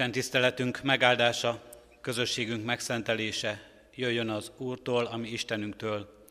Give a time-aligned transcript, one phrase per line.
[0.00, 1.62] Isten tiszteletünk megáldása,
[2.00, 6.26] közösségünk megszentelése jöjjön az Úrtól, ami Istenünktől,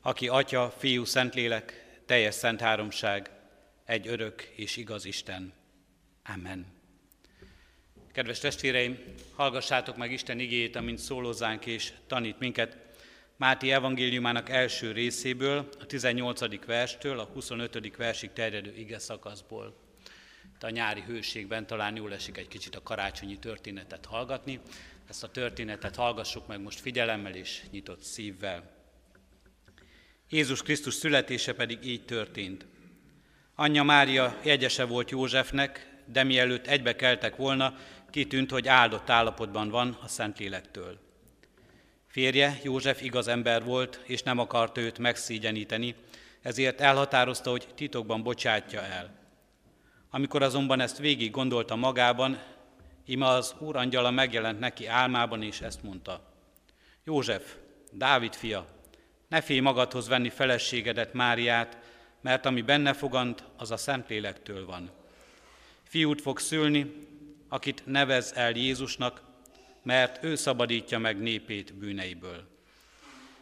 [0.00, 3.30] aki Atya, Fiú, Szentlélek, teljes szent háromság,
[3.84, 5.52] egy örök és igaz Isten.
[6.34, 6.66] Amen.
[8.12, 8.98] Kedves testvéreim,
[9.34, 12.76] hallgassátok meg Isten igéjét, amint szólózzánk és tanít minket.
[13.36, 16.64] Máti evangéliumának első részéből, a 18.
[16.64, 17.96] verstől a 25.
[17.96, 19.85] versig terjedő ige szakaszból.
[20.60, 24.60] A nyári hőségben talán jól esik egy kicsit a karácsonyi történetet hallgatni.
[25.08, 28.74] Ezt a történetet hallgassuk meg most figyelemmel és nyitott szívvel.
[30.28, 32.66] Jézus Krisztus születése pedig így történt.
[33.54, 37.74] Anyja Mária jegyese volt Józsefnek, de mielőtt egybe keltek volna,
[38.10, 40.98] kitűnt, hogy áldott állapotban van a Szentlélektől.
[42.06, 45.94] Férje, József igaz ember volt, és nem akart őt megszígyeníteni,
[46.42, 49.25] ezért elhatározta, hogy titokban bocsátja el.
[50.10, 52.38] Amikor azonban ezt végig gondolta magában,
[53.04, 56.20] ima az Úr angyala megjelent neki álmában, és ezt mondta.
[57.04, 57.54] József,
[57.92, 58.66] Dávid fia,
[59.28, 61.78] ne félj magadhoz venni feleségedet, Máriát,
[62.20, 64.90] mert ami benne fogant, az a Szentlélektől van.
[65.82, 67.06] Fiút fog szülni,
[67.48, 69.22] akit nevez el Jézusnak,
[69.82, 72.48] mert ő szabadítja meg népét bűneiből.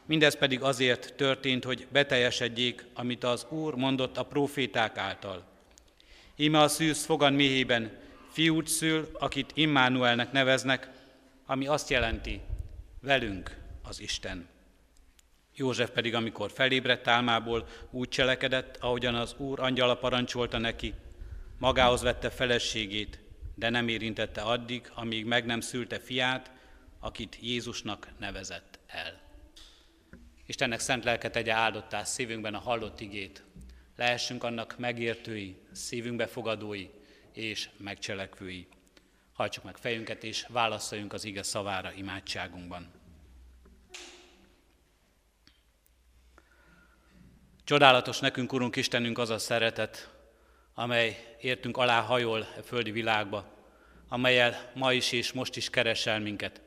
[0.06, 5.44] Mindez pedig azért történt, hogy beteljesedjék, amit az Úr mondott a proféták által.
[6.36, 7.98] Íme a szűz fogan méhében
[8.30, 10.90] fiút szül, akit Immanuelnek neveznek,
[11.46, 12.40] ami azt jelenti,
[13.00, 14.48] velünk az Isten.
[15.54, 20.94] József pedig, amikor felébredt álmából, úgy cselekedett, ahogyan az Úr angyala parancsolta neki,
[21.58, 23.18] magához vette feleségét,
[23.54, 26.50] de nem érintette addig, amíg meg nem szülte fiát,
[27.00, 29.20] akit Jézusnak nevezett el.
[30.46, 33.43] Istennek szent lelke tegye áldottá szívünkben a hallott igét.
[33.96, 36.88] Lehessünk annak megértői, szívünkbe fogadói
[37.32, 38.66] és megcselekvői.
[39.32, 42.90] Hajtsuk meg fejünket és válaszoljunk az ige szavára imádságunkban.
[47.64, 50.10] Csodálatos nekünk, Urunk Istenünk, az a szeretet,
[50.74, 53.52] amely értünk alá hajol a földi világba,
[54.08, 56.60] amelyel ma is és most is keresel minket.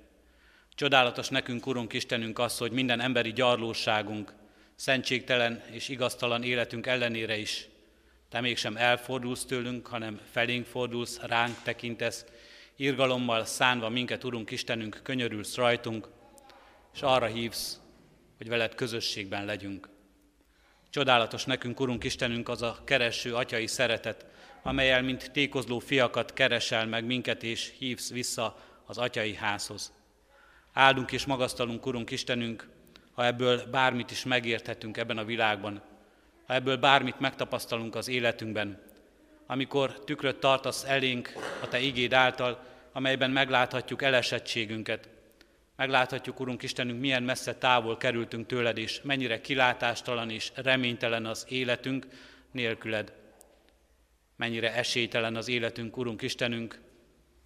[0.75, 4.33] Csodálatos nekünk, Urunk Istenünk, az, hogy minden emberi gyarlóságunk,
[4.77, 7.67] szentségtelen és igaztalan életünk ellenére is
[8.29, 12.25] te mégsem elfordulsz tőlünk, hanem felénk fordulsz, ránk tekintesz,
[12.75, 16.07] irgalommal szánva minket, Urunk Istenünk, könyörülsz rajtunk,
[16.93, 17.79] és arra hívsz,
[18.37, 19.89] hogy veled közösségben legyünk.
[20.89, 24.25] Csodálatos nekünk, Urunk Istenünk, az a kereső atyai szeretet,
[24.63, 29.93] amelyel, mint tékozló fiakat keresel meg minket, és hívsz vissza az atyai házhoz.
[30.73, 32.67] Áldunk és magasztalunk, Urunk Istenünk,
[33.17, 35.81] ha ebből bármit is megérthetünk ebben a világban,
[36.45, 38.79] ha ebből bármit megtapasztalunk az életünkben,
[39.45, 41.33] amikor tükröt tartasz elénk
[41.63, 45.09] a Te igéd által, amelyben megláthatjuk elesettségünket,
[45.75, 52.07] Megláthatjuk, Urunk Istenünk, milyen messze távol kerültünk tőled, és mennyire kilátástalan és reménytelen az életünk
[52.51, 53.13] nélküled.
[54.35, 56.79] Mennyire esélytelen az életünk, Urunk Istenünk,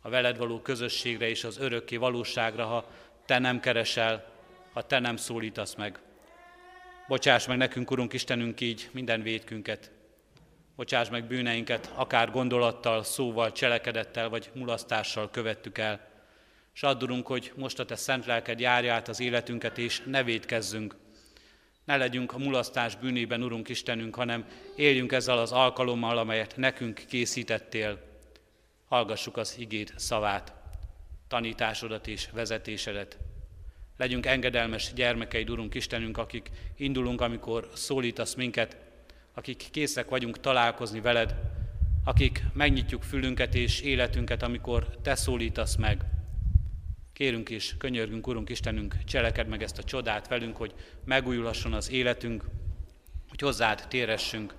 [0.01, 2.91] a veled való közösségre és az örökké valóságra, ha
[3.25, 4.30] te nem keresel,
[4.73, 5.99] ha te nem szólítasz meg.
[7.07, 9.91] Bocsáss meg nekünk, Urunk Istenünk, így minden védkünket.
[10.75, 16.09] Bocsáss meg bűneinket, akár gondolattal, szóval, cselekedettel vagy mulasztással követtük el.
[16.73, 20.95] És addurunk, hogy most a Te szent lelked járja át az életünket, és ne védkezzünk.
[21.83, 24.45] Ne legyünk a mulasztás bűnében, Urunk Istenünk, hanem
[24.75, 27.99] éljünk ezzel az alkalommal, amelyet nekünk készítettél.
[28.87, 30.53] Hallgassuk az igét szavát,
[31.27, 33.17] tanításodat és vezetésedet.
[34.01, 38.77] Legyünk engedelmes gyermekeid, Urunk Istenünk, akik indulunk, amikor szólítasz minket,
[39.33, 41.35] akik készek vagyunk találkozni veled,
[42.03, 46.05] akik megnyitjuk fülünket és életünket, amikor Te szólítasz meg.
[47.13, 50.73] Kérünk és könyörgünk, Urunk Istenünk, cseleked meg ezt a csodát velünk, hogy
[51.05, 52.45] megújulhasson az életünk,
[53.29, 54.55] hogy hozzád téressünk,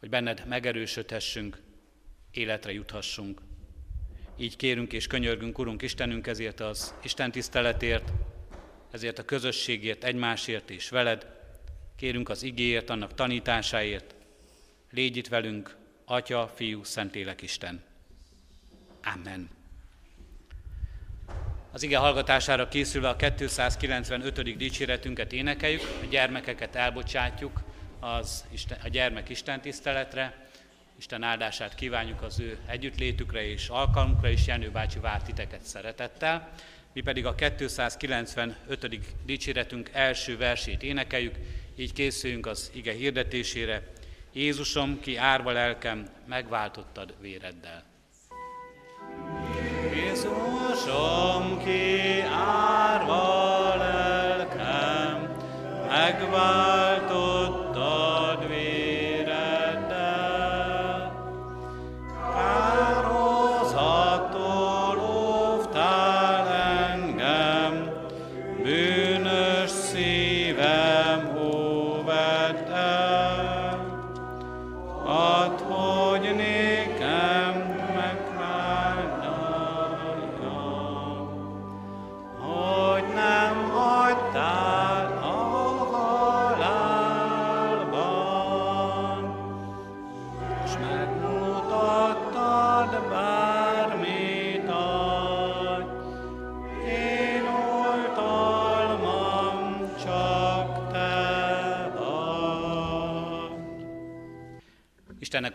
[0.00, 1.62] hogy benned megerősödhessünk,
[2.30, 3.40] életre juthassunk.
[4.38, 8.12] Így kérünk és könyörgünk, Urunk Istenünk, ezért az Isten tiszteletért,
[8.90, 11.26] ezért a közösségért, egymásért és veled.
[11.96, 14.14] Kérünk az igéért, annak tanításáért.
[14.90, 17.82] Légy itt velünk, Atya, Fiú, Szentlélek Isten.
[19.14, 19.50] Amen.
[21.72, 24.56] Az ige hallgatására készülve a 295.
[24.56, 27.62] dicséretünket énekeljük, a gyermekeket elbocsátjuk
[28.00, 30.48] az Isten, a gyermek Isten tiszteletre,
[30.98, 36.48] Isten áldását kívánjuk az ő együttlétükre és alkalmukra, és Jenő bácsi vár titeket szeretettel.
[36.98, 38.88] Mi pedig a 295.
[39.26, 41.34] dicséretünk első versét énekeljük,
[41.76, 43.92] így készüljünk az ige hirdetésére.
[44.32, 47.84] Jézusom, ki árva lelkem, megváltottad véreddel.
[49.94, 55.36] Jézusom ki árva lelkem,
[55.88, 57.27] megváltottad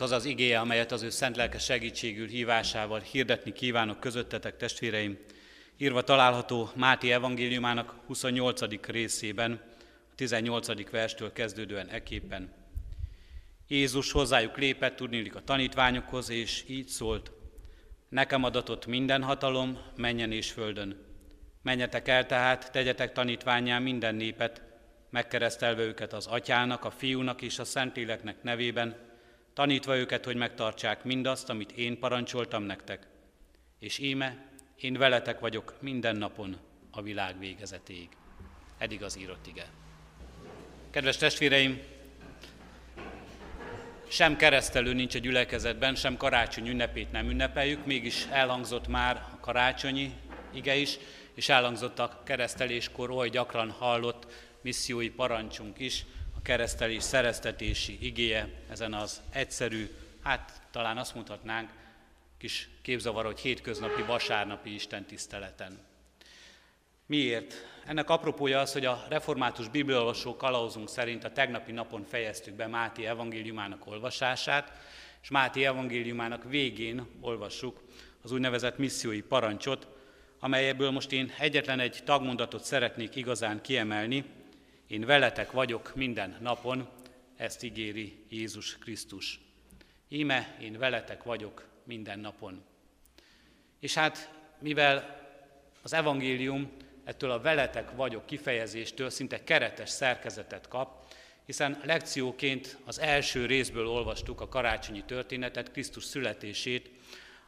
[0.03, 5.17] az az igéje, amelyet az ő szent lelke segítségül hívásával hirdetni kívánok közöttetek, testvéreim,
[5.77, 8.85] írva található Máté evangéliumának 28.
[8.85, 9.61] részében,
[10.11, 10.89] a 18.
[10.89, 12.53] verstől kezdődően eképpen.
[13.67, 17.31] Jézus hozzájuk lépett, tudnélik a tanítványokhoz, és így szólt,
[18.09, 21.05] Nekem adatott minden hatalom, menjen és földön.
[21.61, 24.61] Menjetek el tehát, tegyetek tanítványá minden népet,
[25.09, 28.95] megkeresztelve őket az atyának, a fiúnak és a szentléleknek nevében,
[29.53, 33.07] tanítva őket, hogy megtartsák mindazt, amit én parancsoltam nektek.
[33.79, 34.45] És íme,
[34.75, 36.57] én veletek vagyok minden napon
[36.91, 38.09] a világ végezetéig.
[38.77, 39.65] Eddig az írott ige.
[40.89, 41.81] Kedves testvéreim,
[44.07, 50.13] sem keresztelő nincs a gyülekezetben, sem karácsony ünnepét nem ünnepeljük, mégis elhangzott már a karácsonyi
[50.53, 50.97] ige is,
[51.33, 56.05] és elhangzott a kereszteléskor oly gyakran hallott missziói parancsunk is,
[56.43, 59.89] keresztelés szereztetési igéje ezen az egyszerű,
[60.23, 61.69] hát talán azt mondhatnánk,
[62.37, 65.79] kis képzavar, hogy hétköznapi vasárnapi istentiszteleten.
[67.05, 67.53] Miért?
[67.85, 73.05] Ennek apropója az, hogy a református bibliolvasó kalauzunk szerint a tegnapi napon fejeztük be Máté
[73.05, 74.71] evangéliumának olvasását,
[75.21, 77.81] és Máté evangéliumának végén olvassuk
[78.21, 79.87] az úgynevezett missziói parancsot,
[80.39, 84.25] amelyből most én egyetlen egy tagmondatot szeretnék igazán kiemelni.
[84.87, 86.89] Én veletek vagyok minden napon,
[87.35, 89.39] ezt ígéri Jézus Krisztus.
[90.09, 92.63] Íme, én veletek vagyok minden napon.
[93.79, 95.21] És hát, mivel
[95.81, 96.71] az evangélium
[97.03, 101.05] ettől a veletek vagyok kifejezéstől szinte keretes szerkezetet kap,
[101.45, 106.89] hiszen lekcióként az első részből olvastuk a karácsonyi történetet, Krisztus születését,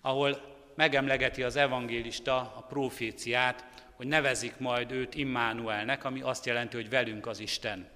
[0.02, 6.90] ahol megemlegeti az evangélista a proféciát, hogy nevezik majd őt Immánuelnek, ami azt jelenti, hogy
[6.90, 7.90] velünk az Isten.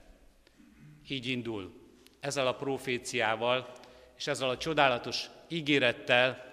[1.08, 1.74] Így indul.
[2.20, 3.72] Ezzel a proféciával
[4.18, 6.51] és ezzel a csodálatos ígérettel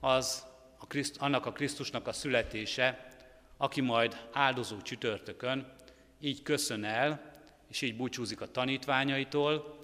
[0.00, 0.46] az
[0.78, 3.08] a Kriszt, annak a Krisztusnak a születése,
[3.56, 5.72] aki majd áldozó csütörtökön
[6.20, 7.32] így köszön el,
[7.68, 9.78] és így búcsúzik a tanítványaitól,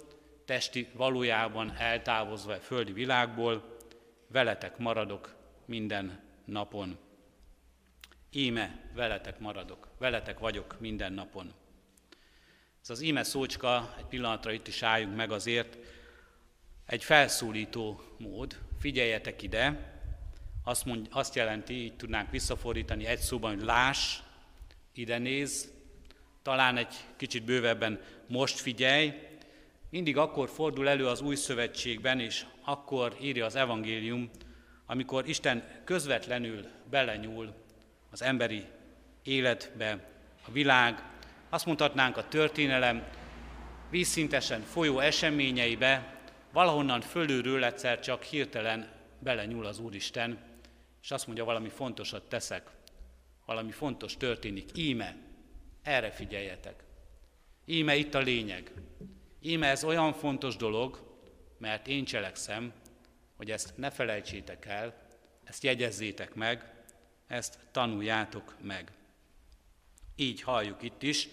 [0.45, 3.77] testi valójában eltávozva a földi világból,
[4.27, 6.97] veletek maradok minden napon.
[8.33, 11.53] Íme, veletek maradok, veletek vagyok minden napon.
[12.81, 15.77] Ez az íme szócska, egy pillanatra itt is álljunk meg azért,
[16.85, 19.93] egy felszólító mód, figyeljetek ide,
[20.63, 24.19] azt, mond, azt jelenti, így tudnánk visszafordítani egy szóban, hogy láss,
[24.93, 25.71] ide néz,
[26.41, 29.13] talán egy kicsit bővebben most figyelj.
[29.89, 34.29] Mindig akkor fordul elő az új szövetségben, és akkor írja az evangélium,
[34.85, 37.53] amikor Isten közvetlenül belenyúl
[38.11, 38.65] az emberi
[39.23, 40.09] életbe,
[40.47, 41.03] a világ,
[41.49, 43.07] azt mondhatnánk a történelem
[43.89, 46.19] vízszintesen folyó eseményeibe,
[46.51, 48.89] valahonnan fölülről egyszer csak hirtelen
[49.19, 50.39] belenyúl az Úristen,
[51.01, 52.69] és azt mondja, valami fontosat teszek,
[53.45, 54.69] valami fontos történik.
[54.77, 55.15] Íme,
[55.83, 56.83] erre figyeljetek.
[57.65, 58.71] Íme itt a lényeg.
[59.41, 61.15] Íme ez olyan fontos dolog,
[61.57, 62.73] mert én cselekszem,
[63.35, 64.93] hogy ezt ne felejtsétek el,
[65.43, 66.70] ezt jegyezzétek meg,
[67.31, 68.91] ezt tanuljátok meg.
[70.15, 71.27] Így halljuk itt is,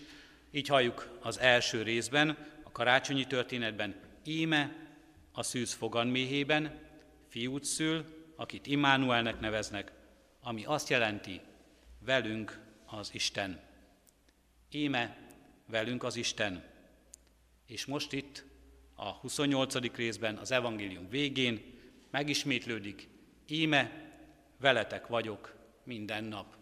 [0.50, 4.76] így halljuk az első részben, a karácsonyi történetben, íme
[5.32, 6.80] a szűz foganméhében
[7.28, 8.04] fiút szül,
[8.36, 9.92] akit Immanuelnek neveznek,
[10.42, 11.40] ami azt jelenti,
[12.00, 13.60] velünk az Isten.
[14.70, 15.16] Íme
[15.66, 16.64] velünk az Isten.
[17.66, 18.44] És most itt
[18.94, 19.94] a 28.
[19.96, 23.08] részben, az evangélium végén megismétlődik,
[23.46, 24.12] íme
[24.58, 25.57] veletek vagyok
[25.88, 26.56] minden nap.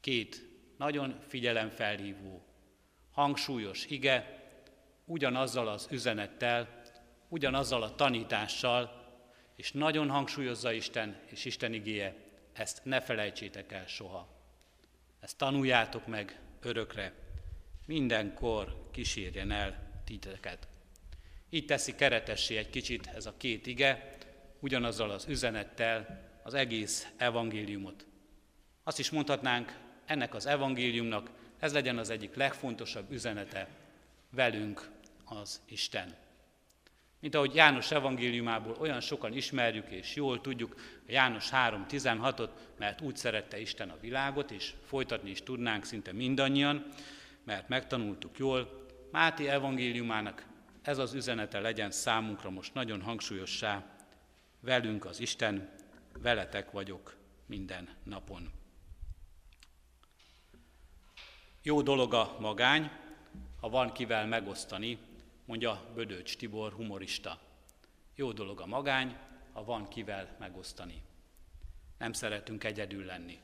[0.00, 2.42] Két nagyon figyelemfelhívó,
[3.10, 4.42] hangsúlyos ige,
[5.04, 6.82] ugyanazzal az üzenettel,
[7.28, 9.00] ugyanazzal a tanítással,
[9.56, 12.14] és nagyon hangsúlyozza Isten és Isten igéje,
[12.52, 14.28] ezt ne felejtsétek el soha.
[15.20, 17.12] Ezt tanuljátok meg örökre.
[17.86, 20.68] Mindenkor kísérjen el titeket.
[21.50, 24.16] Így teszi keretessé egy kicsit ez a két ige,
[24.60, 28.06] ugyanazzal az üzenettel az egész evangéliumot.
[28.84, 33.68] Azt is mondhatnánk, ennek az evangéliumnak ez legyen az egyik legfontosabb üzenete,
[34.30, 34.88] velünk
[35.24, 36.14] az Isten.
[37.20, 40.74] Mint ahogy János evangéliumából olyan sokan ismerjük és jól tudjuk
[41.08, 46.86] a János 3.16-ot, mert úgy szerette Isten a világot, és folytatni is tudnánk szinte mindannyian,
[47.44, 48.80] mert megtanultuk jól,
[49.10, 50.44] Máté evangéliumának
[50.82, 53.84] ez az üzenete legyen számunkra most nagyon hangsúlyossá,
[54.60, 55.70] velünk az Isten,
[56.18, 57.16] veletek vagyok
[57.46, 58.50] minden napon.
[61.62, 62.90] Jó dolog a magány,
[63.60, 64.98] ha van kivel megosztani,
[65.44, 67.38] mondja Bödöcs Tibor humorista.
[68.14, 69.16] Jó dolog a magány,
[69.52, 71.02] ha van kivel megosztani.
[71.98, 73.40] Nem szeretünk egyedül lenni.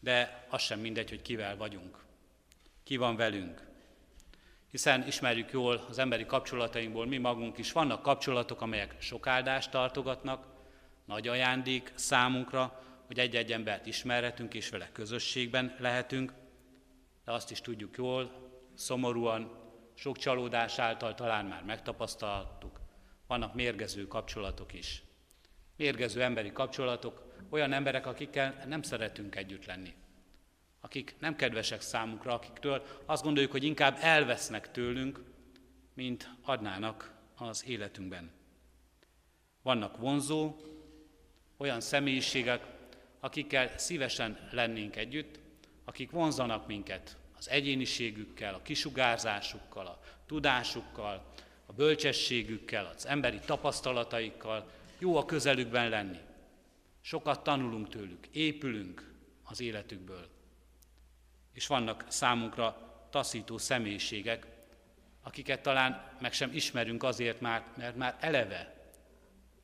[0.00, 2.04] De az sem mindegy, hogy kivel vagyunk.
[2.82, 3.66] Ki van velünk.
[4.70, 10.55] Hiszen ismerjük jól az emberi kapcsolatainkból, mi magunk is vannak kapcsolatok, amelyek sok áldást tartogatnak,
[11.06, 16.32] nagy ajándék számunkra, hogy egy-egy embert ismerhetünk és vele közösségben lehetünk,
[17.24, 22.80] de azt is tudjuk jól, szomorúan, sok csalódás által talán már megtapasztaltuk,
[23.26, 25.02] vannak mérgező kapcsolatok is.
[25.76, 29.94] Mérgező emberi kapcsolatok, olyan emberek, akikkel nem szeretünk együtt lenni.
[30.80, 35.20] Akik nem kedvesek számunkra, akiktől azt gondoljuk, hogy inkább elvesznek tőlünk,
[35.94, 38.30] mint adnának az életünkben.
[39.62, 40.56] Vannak vonzó,
[41.56, 42.66] olyan személyiségek,
[43.20, 45.38] akikkel szívesen lennénk együtt,
[45.84, 51.32] akik vonzanak minket az egyéniségükkel, a kisugárzásukkal, a tudásukkal,
[51.66, 56.18] a bölcsességükkel, az emberi tapasztalataikkal jó a közelükben lenni.
[57.00, 60.28] Sokat tanulunk tőlük, épülünk az életükből.
[61.52, 64.46] És vannak számunkra taszító személyiségek,
[65.22, 68.74] akiket talán meg sem ismerünk azért már, mert már eleve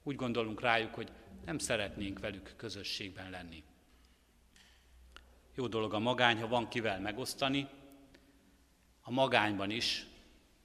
[0.03, 1.11] úgy gondolunk rájuk, hogy
[1.45, 3.63] nem szeretnénk velük közösségben lenni.
[5.55, 7.69] Jó dolog a magány, ha van kivel megosztani.
[9.03, 10.07] A magányban is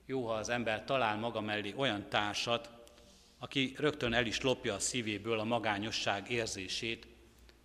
[0.05, 2.69] jó, ha az ember talál maga mellé olyan társat,
[3.39, 7.07] aki rögtön el is lopja a szívéből a magányosság érzését,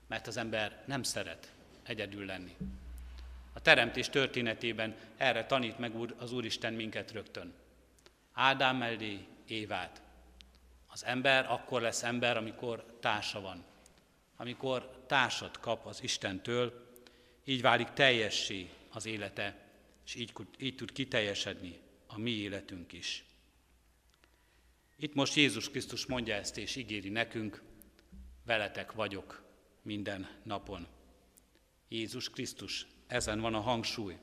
[0.06, 1.52] mert az ember nem szeret
[1.82, 2.56] egyedül lenni.
[3.52, 7.52] A teremtés történetében erre tanít meg az Úristen minket rögtön.
[8.32, 10.02] Ádám mellé Évát.
[10.92, 13.64] Az ember akkor lesz ember, amikor társa van.
[14.36, 16.90] Amikor társat kap az Istentől,
[17.44, 19.68] így válik teljessé az élete,
[20.04, 23.24] és így, így tud kiteljesedni a mi életünk is.
[24.96, 27.62] Itt most Jézus Krisztus mondja ezt, és ígéri nekünk,
[28.44, 29.42] veletek vagyok
[29.82, 30.86] minden napon.
[31.88, 34.16] Jézus Krisztus, ezen van a hangsúly.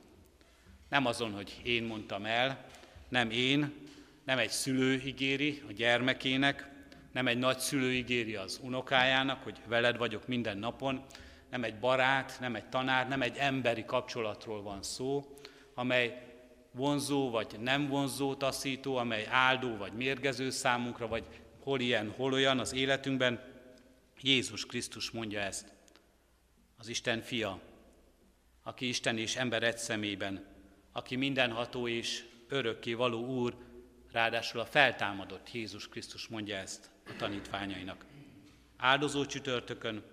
[0.88, 2.66] Nem azon, hogy én mondtam el,
[3.08, 3.88] nem én,
[4.24, 6.68] nem egy szülő ígéri a gyermekének,
[7.12, 11.04] nem egy nagy szülő ígéri az unokájának, hogy veled vagyok minden napon,
[11.50, 15.36] nem egy barát, nem egy tanár, nem egy emberi kapcsolatról van szó,
[15.74, 16.30] amely
[16.72, 21.24] vonzó vagy nem vonzó taszító, amely áldó vagy mérgező számunkra, vagy
[21.62, 23.40] hol ilyen, hol olyan az életünkben.
[24.20, 25.72] Jézus Krisztus mondja ezt.
[26.76, 27.60] Az Isten fia,
[28.62, 30.46] aki Isten és ember egy szemében,
[30.92, 33.56] aki mindenható és örökké való Úr,
[34.12, 38.04] ráadásul a feltámadott Jézus Krisztus mondja ezt a tanítványainak.
[38.76, 40.04] Áldozó csütörtökön,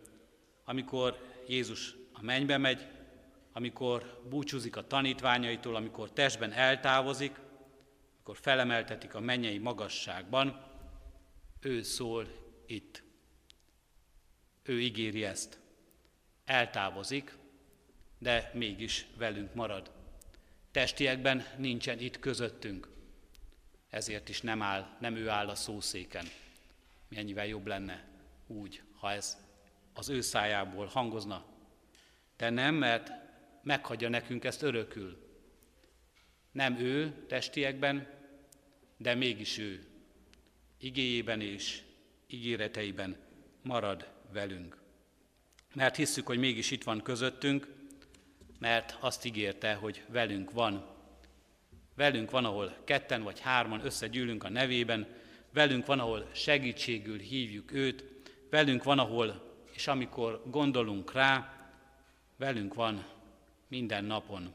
[0.66, 2.88] amikor Jézus a mennybe megy,
[3.54, 7.40] amikor búcsúzik a tanítványaitól, amikor testben eltávozik,
[8.16, 10.66] amikor felemeltetik a mennyei magasságban,
[11.60, 12.28] ő szól
[12.66, 13.04] itt.
[14.64, 15.60] Ő ígéri ezt.
[16.46, 17.38] Eltávozik,
[18.20, 19.92] de mégis velünk marad.
[20.72, 22.88] Testiekben nincsen itt közöttünk,
[23.98, 26.26] ezért is nem áll, nem ő áll a szószéken.
[27.08, 28.06] Mennyivel jobb lenne
[28.48, 29.38] úgy, ha ez
[29.94, 31.46] az ő szájából hangozna.
[32.38, 33.12] De nem, mert
[33.64, 35.26] meghagyja nekünk ezt örökül.
[36.52, 38.08] Nem ő testiekben,
[38.98, 39.86] de mégis ő.
[40.80, 41.82] Igéjében és
[42.28, 43.18] ígéreteiben
[43.62, 44.78] marad velünk.
[45.74, 47.68] Mert hisszük, hogy mégis itt van közöttünk,
[48.60, 50.97] mert azt ígérte, hogy velünk van.
[51.98, 55.08] Velünk van, ahol ketten vagy hárman összegyűlünk a nevében,
[55.54, 58.04] velünk van, ahol segítségül hívjuk őt,
[58.50, 61.54] velünk van, ahol és amikor gondolunk rá,
[62.36, 63.06] velünk van
[63.68, 64.54] minden napon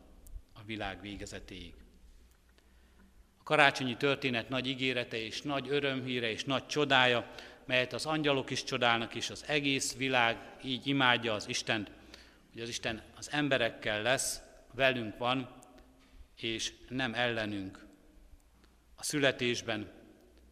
[0.52, 1.74] a világ végezetéig.
[3.38, 7.30] A karácsonyi történet nagy ígérete és nagy örömhíre és nagy csodája
[7.64, 11.90] melyet az angyalok is csodálnak, és az egész világ így imádja az Istent,
[12.52, 14.40] hogy az Isten az emberekkel lesz,
[14.74, 15.60] velünk van,
[16.36, 17.86] és nem ellenünk.
[18.96, 19.90] A születésben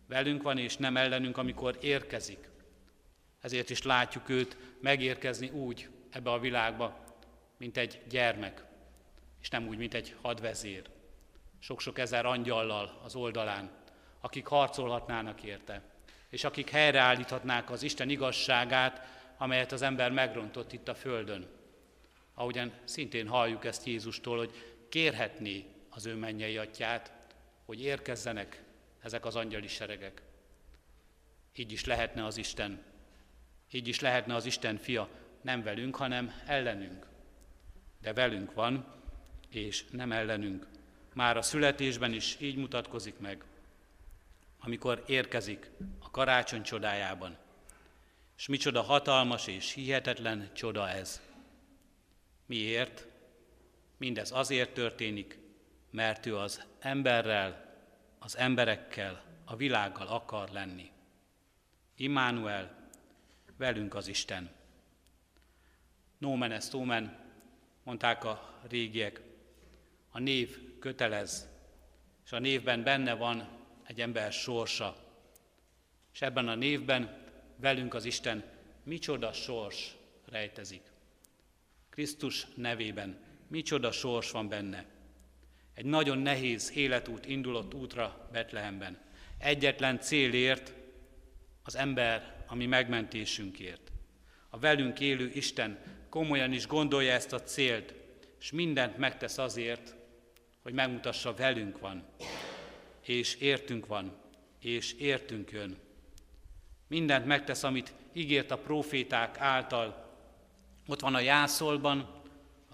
[0.06, 2.48] velünk van, és nem ellenünk, amikor érkezik.
[3.40, 7.04] Ezért is látjuk őt megérkezni úgy ebbe a világba,
[7.56, 8.64] mint egy gyermek,
[9.40, 10.82] és nem úgy, mint egy hadvezér.
[11.58, 13.70] Sok-sok ezer angyallal az oldalán,
[14.20, 15.82] akik harcolhatnának érte,
[16.28, 19.06] és akik helyreállíthatnák az Isten igazságát,
[19.38, 21.46] amelyet az ember megrontott itt a földön.
[22.34, 27.12] Ahogyan szintén halljuk ezt Jézustól, hogy kérhetné az ő mennyei atyát,
[27.64, 28.62] hogy érkezzenek
[29.02, 30.22] ezek az angyali seregek.
[31.54, 32.82] Így is lehetne az Isten,
[33.70, 35.08] így is lehetne az Isten fia,
[35.40, 37.06] nem velünk, hanem ellenünk.
[38.00, 38.94] De velünk van,
[39.50, 40.66] és nem ellenünk.
[41.14, 43.44] Már a születésben is így mutatkozik meg,
[44.58, 47.36] amikor érkezik a karácsony csodájában.
[48.36, 51.20] És micsoda hatalmas és hihetetlen csoda ez.
[52.46, 53.06] Miért?
[54.00, 55.38] Mindez azért történik,
[55.90, 57.74] mert ő az emberrel,
[58.18, 60.90] az emberekkel, a világgal akar lenni.
[61.96, 62.88] Immanuel,
[63.56, 64.50] velünk az Isten.
[66.18, 67.32] Nomen est omen,
[67.82, 69.20] mondták a régiek.
[70.10, 71.48] A név kötelez,
[72.24, 73.48] és a névben benne van
[73.86, 74.96] egy ember sorsa.
[76.12, 78.44] És ebben a névben velünk az Isten
[78.82, 80.82] micsoda sors rejtezik.
[81.90, 84.84] Krisztus nevében micsoda sors van benne.
[85.74, 88.98] Egy nagyon nehéz életút indulott útra Betlehemben.
[89.38, 90.74] Egyetlen célért,
[91.62, 93.92] az ember, ami megmentésünkért.
[94.48, 97.94] A velünk élő Isten komolyan is gondolja ezt a célt,
[98.40, 99.94] és mindent megtesz azért,
[100.62, 102.04] hogy megmutassa, velünk van,
[103.04, 104.16] és értünk van,
[104.60, 105.78] és értünk jön.
[106.86, 110.16] Mindent megtesz, amit ígért a proféták által.
[110.86, 112.19] Ott van a jászolban,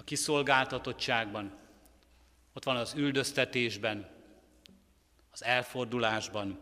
[0.06, 1.52] kiszolgáltatottságban,
[2.52, 4.08] ott van az üldöztetésben,
[5.30, 6.58] az elfordulásban,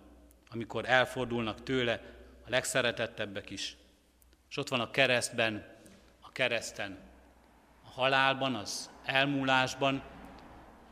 [0.50, 2.00] amikor elfordulnak tőle
[2.46, 3.76] a legszeretettebbek is.
[4.50, 5.66] És ott van a keresztben,
[6.20, 6.98] a kereszten,
[7.84, 10.02] a halálban, az elmúlásban,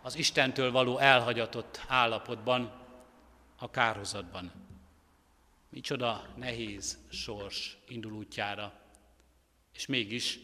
[0.02, 2.72] az Istentől való elhagyatott állapotban,
[3.56, 4.52] a kárhozatban.
[5.68, 8.72] Micsoda nehéz sors indul útjára,
[9.72, 10.38] és mégis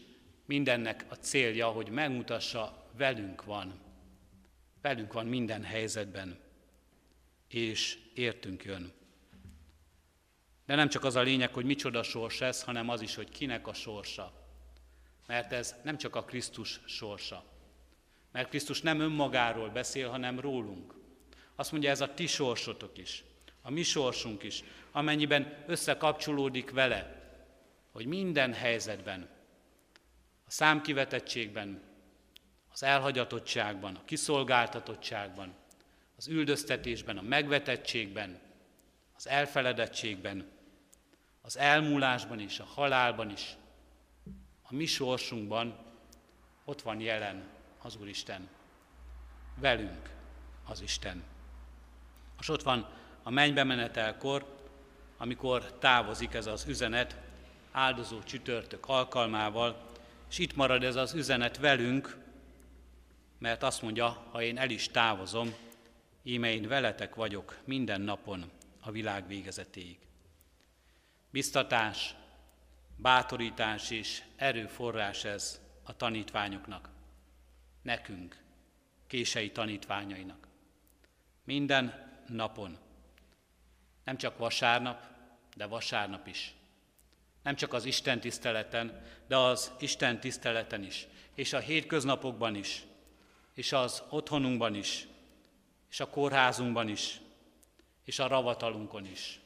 [0.49, 3.79] mindennek a célja, hogy megmutassa, velünk van.
[4.81, 6.39] Velünk van minden helyzetben,
[7.47, 8.93] és értünk jön.
[10.65, 13.67] De nem csak az a lényeg, hogy micsoda sors ez, hanem az is, hogy kinek
[13.67, 14.33] a sorsa.
[15.27, 17.43] Mert ez nem csak a Krisztus sorsa.
[18.31, 20.93] Mert Krisztus nem önmagáról beszél, hanem rólunk.
[21.55, 23.23] Azt mondja, ez a ti sorsotok is,
[23.61, 27.31] a mi sorsunk is, amennyiben összekapcsolódik vele,
[27.91, 29.37] hogy minden helyzetben,
[30.49, 31.81] a számkivetettségben,
[32.71, 35.53] az elhagyatottságban, a kiszolgáltatottságban,
[36.17, 38.39] az üldöztetésben, a megvetettségben,
[39.15, 40.47] az elfeledettségben,
[41.41, 43.57] az elmúlásban és a halálban is,
[44.61, 45.77] a mi sorsunkban
[46.65, 47.47] ott van jelen
[47.81, 48.49] az Úristen.
[49.55, 50.09] Velünk
[50.65, 51.23] az Isten.
[52.39, 52.89] És ott van
[53.23, 54.57] a mennybe menetelkor,
[55.17, 57.17] amikor távozik ez az üzenet
[57.71, 59.88] áldozó csütörtök alkalmával,
[60.29, 62.17] és itt marad ez az üzenet velünk,
[63.37, 65.53] mert azt mondja, ha én el is távozom,
[66.23, 69.97] íme én veletek vagyok minden napon a világ végezetéig.
[71.29, 72.15] Biztatás,
[72.95, 76.89] bátorítás és erőforrás ez a tanítványoknak,
[77.81, 78.37] nekünk,
[79.07, 80.47] kései tanítványainak.
[81.43, 82.77] Minden napon,
[84.03, 85.03] nem csak vasárnap,
[85.55, 86.53] de vasárnap is.
[87.49, 92.83] Nem csak az Isten tiszteleten, de az Isten tiszteleten is, és a hétköznapokban is,
[93.53, 95.07] és az otthonunkban is,
[95.89, 97.21] és a kórházunkban is,
[98.03, 99.39] és a ravatalunkon is,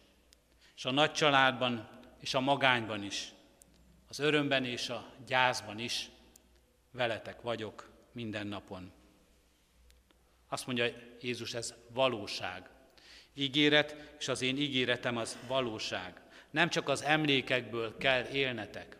[0.75, 1.89] és a nagy családban,
[2.19, 3.31] és a magányban is,
[4.07, 6.09] az örömben és a gyászban is
[6.91, 8.91] veletek vagyok minden napon.
[10.47, 10.85] Azt mondja
[11.21, 12.69] Jézus, ez valóság.
[13.33, 16.22] Ígéret, és az én ígéretem az valóság.
[16.53, 18.97] Nem csak az emlékekből kell élnetek,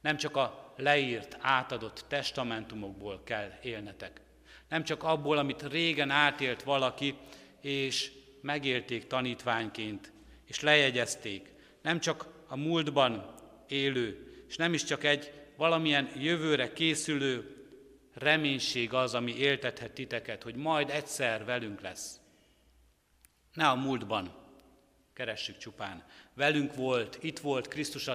[0.00, 4.20] nem csak a leírt, átadott testamentumokból kell élnetek,
[4.68, 7.16] nem csak abból, amit régen átélt valaki,
[7.60, 10.12] és megélték tanítványként,
[10.44, 11.52] és lejegyezték.
[11.82, 13.34] Nem csak a múltban
[13.68, 17.66] élő, és nem is csak egy valamilyen jövőre készülő
[18.14, 22.20] reménység az, ami éltethet titeket, hogy majd egyszer velünk lesz.
[23.52, 24.41] Ne a múltban,
[25.22, 26.04] keressük csupán.
[26.34, 28.10] Velünk volt, itt volt Krisztus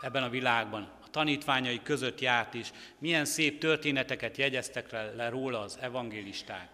[0.00, 5.78] ebben a világban, a tanítványai között járt is, milyen szép történeteket jegyeztek le róla az
[5.80, 6.68] evangélisták.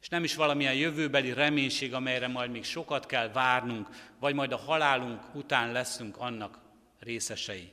[0.00, 4.56] És nem is valamilyen jövőbeli reménység, amelyre majd még sokat kell várnunk, vagy majd a
[4.56, 6.58] halálunk után leszünk annak
[6.98, 7.72] részesei.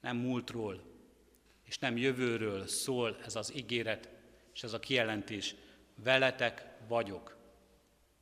[0.00, 0.82] Nem múltról,
[1.64, 4.08] és nem jövőről szól ez az ígéret,
[4.54, 5.54] és ez a kijelentés.
[5.94, 7.36] Veletek vagyok.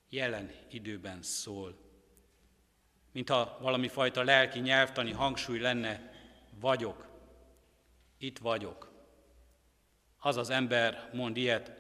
[0.09, 1.82] Jelen időben szól.
[3.13, 6.13] Mintha valami fajta lelki nyelvtani hangsúly lenne,
[6.61, 7.07] vagyok.
[8.19, 8.91] Itt vagyok.
[10.19, 11.73] Az az ember mond ilyet,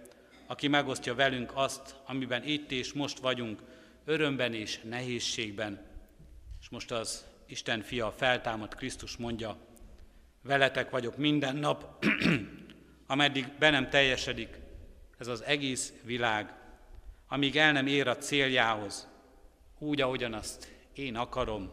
[0.46, 3.62] aki megosztja velünk azt, amiben itt és most vagyunk,
[4.04, 5.86] örömben és nehézségben.
[6.60, 9.56] És most az Isten fia feltámad Krisztus mondja,
[10.42, 12.04] veletek vagyok minden nap,
[13.06, 14.60] ameddig be nem teljesedik
[15.22, 16.54] ez az egész világ,
[17.28, 19.08] amíg el nem ér a céljához,
[19.78, 21.70] úgy, ahogyan azt én akarom,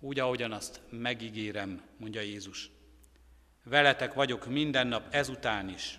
[0.00, 2.70] úgy, ahogyan azt megígérem, mondja Jézus.
[3.64, 5.98] Veletek vagyok minden nap ezután is.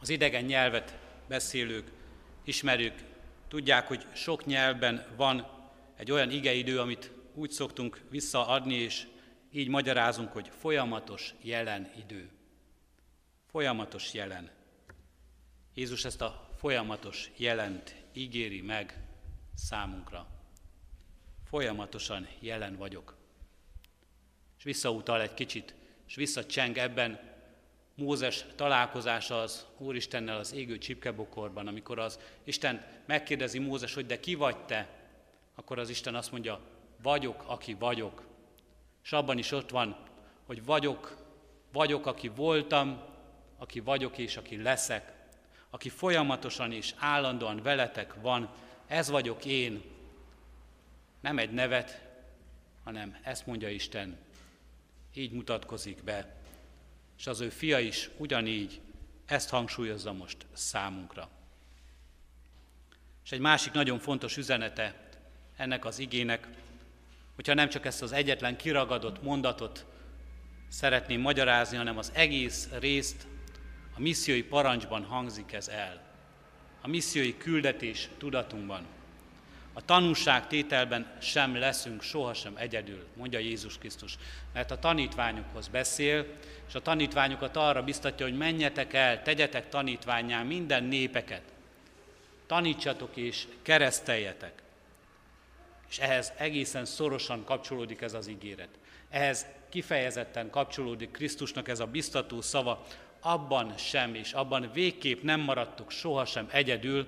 [0.00, 1.90] Az idegen nyelvet beszélők,
[2.44, 3.04] ismerők,
[3.48, 5.46] tudják, hogy sok nyelvben van
[5.96, 9.06] egy olyan igeidő, amit úgy szoktunk visszaadni, és
[9.52, 12.30] így magyarázunk, hogy folyamatos jelen idő.
[13.50, 14.50] Folyamatos jelen.
[15.74, 19.04] Jézus ezt a folyamatos jelent ígéri meg
[19.54, 20.33] számunkra.
[21.54, 23.14] Folyamatosan jelen vagyok.
[24.58, 25.74] És visszautal egy kicsit,
[26.06, 27.20] és visszacseng ebben
[27.94, 34.34] Mózes találkozása az Úristennel az égő csipkebokorban, amikor az Isten megkérdezi Mózes, hogy de ki
[34.34, 34.88] vagy te,
[35.54, 36.60] akkor az Isten azt mondja,
[37.02, 38.22] vagyok, aki vagyok.
[39.04, 39.96] És abban is ott van,
[40.46, 41.16] hogy vagyok,
[41.72, 43.02] vagyok, aki voltam,
[43.58, 45.12] aki vagyok és aki leszek,
[45.70, 48.50] aki folyamatosan és állandóan veletek van,
[48.86, 49.92] ez vagyok én.
[51.24, 52.02] Nem egy nevet,
[52.82, 54.16] hanem ezt mondja Isten.
[55.14, 56.34] Így mutatkozik be.
[57.18, 58.80] És az ő fia is ugyanígy
[59.26, 61.28] ezt hangsúlyozza most számunkra.
[63.24, 65.08] És egy másik nagyon fontos üzenete
[65.56, 66.48] ennek az igének,
[67.34, 69.86] hogyha nem csak ezt az egyetlen kiragadott mondatot
[70.68, 73.26] szeretném magyarázni, hanem az egész részt
[73.94, 76.02] a missziói parancsban hangzik ez el.
[76.80, 78.93] A missziói küldetés tudatunkban.
[79.76, 84.16] A tanúság tételben sem leszünk sohasem egyedül, mondja Jézus Krisztus,
[84.52, 86.26] mert a tanítványokhoz beszél,
[86.68, 91.42] és a tanítványokat arra biztatja, hogy menjetek el, tegyetek tanítványá minden népeket,
[92.46, 94.62] tanítsatok és kereszteljetek.
[95.88, 98.68] És ehhez egészen szorosan kapcsolódik ez az ígéret.
[99.10, 102.86] Ehhez kifejezetten kapcsolódik Krisztusnak ez a biztató szava,
[103.20, 107.06] abban sem és abban végképp nem maradtok sohasem egyedül,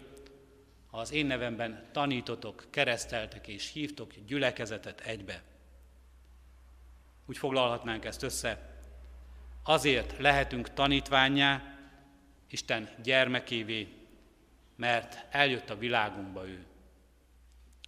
[0.97, 5.43] az én nevemben tanítotok, kereszteltek és hívtok gyülekezetet egybe.
[7.27, 8.81] Úgy foglalhatnánk ezt össze.
[9.63, 11.79] Azért lehetünk tanítványá,
[12.51, 13.89] Isten gyermekévé,
[14.77, 16.67] mert eljött a világunkba ő.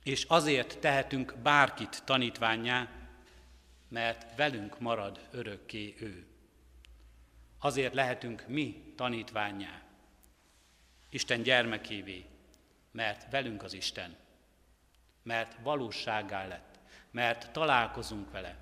[0.02, 2.88] És azért tehetünk bárkit tanítványá,
[3.88, 6.26] mert velünk marad örökké ő.
[7.58, 9.82] Azért lehetünk mi tanítványá,
[11.10, 12.24] Isten gyermekévé,
[12.98, 14.16] mert velünk az Isten,
[15.22, 16.78] mert valósággá lett,
[17.10, 18.56] mert találkozunk vele,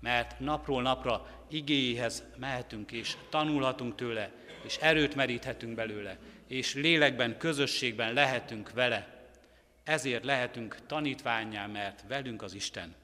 [0.00, 4.30] mert napról napra igéhez mehetünk és tanulhatunk tőle,
[4.64, 9.28] és erőt meríthetünk belőle, és lélekben, közösségben lehetünk vele.
[9.84, 12.94] Ezért lehetünk tanítványá, mert velünk az Isten.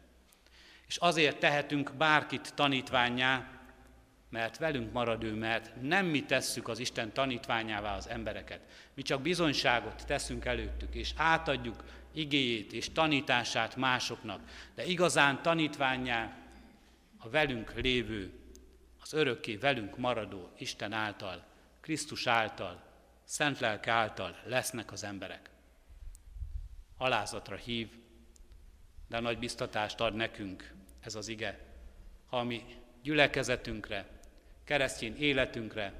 [0.87, 3.62] És azért tehetünk bárkit tanítványá,
[4.33, 8.61] mert velünk marad ő, mert nem mi tesszük az Isten tanítványává az embereket.
[8.95, 14.41] Mi csak bizonyságot teszünk előttük, és átadjuk igéjét és tanítását másoknak.
[14.75, 16.37] De igazán tanítványá
[17.19, 18.33] a velünk lévő,
[19.01, 21.45] az örökké velünk maradó Isten által,
[21.81, 22.83] Krisztus által,
[23.25, 25.51] Szent Lelke által lesznek az emberek.
[26.97, 27.89] Alázatra hív,
[29.09, 31.59] de nagy biztatást ad nekünk ez az ige,
[32.27, 32.65] ha mi
[33.03, 34.21] gyülekezetünkre,
[34.65, 35.93] keresztény életünkre,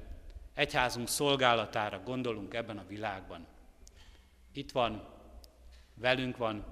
[0.53, 3.47] egyházunk szolgálatára gondolunk ebben a világban.
[4.51, 5.07] Itt van,
[5.95, 6.65] velünk van,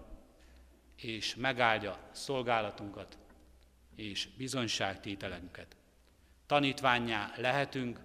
[0.95, 3.17] és megáldja szolgálatunkat
[3.95, 5.75] és bizonyságtételünket.
[6.45, 7.99] Tanítványá lehetünk,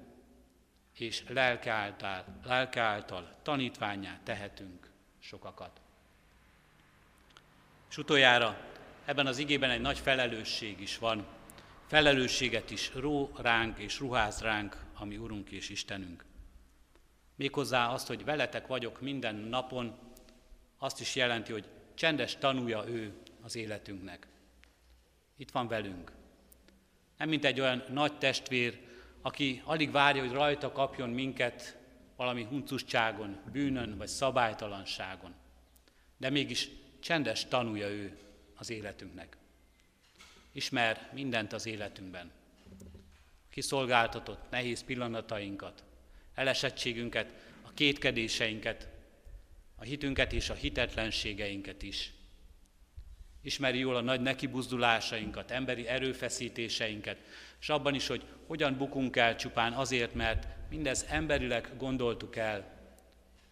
[0.95, 5.81] és lelke által, lelke által tanítványá tehetünk sokakat.
[7.91, 8.59] És utoljára
[9.05, 11.27] ebben az igében egy nagy felelősség is van,
[11.87, 16.25] felelősséget is ró ránk és ruház ránk, ami Urunk és Istenünk.
[17.37, 19.99] Méghozzá azt, hogy veletek vagyok minden napon,
[20.79, 24.27] azt is jelenti, hogy csendes tanúja ő az életünknek.
[25.37, 26.13] Itt van velünk.
[27.17, 28.81] Nem mint egy olyan nagy testvér,
[29.23, 31.79] aki alig várja, hogy rajta kapjon minket
[32.17, 35.35] valami huncusságon, bűnön vagy szabálytalanságon.
[36.17, 36.69] De mégis
[37.01, 38.19] csendes tanúja ő
[38.55, 39.37] az életünknek.
[40.57, 42.31] Ismer mindent az életünkben.
[43.51, 45.85] Kiszolgáltatott nehéz pillanatainkat,
[46.35, 48.89] elesettségünket, a kétkedéseinket,
[49.75, 52.13] a hitünket és a hitetlenségeinket is.
[53.43, 57.19] Ismeri jól a nagy nekibuzdulásainkat, emberi erőfeszítéseinket,
[57.61, 62.79] és abban is, hogy hogyan bukunk el csupán azért, mert mindez emberileg gondoltuk el,